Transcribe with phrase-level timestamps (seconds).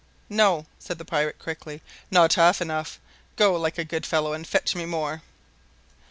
[0.31, 2.99] "No," said the pirate, quickly, "not half enough.
[3.35, 5.21] Go, like a good fellow, and fetch me more."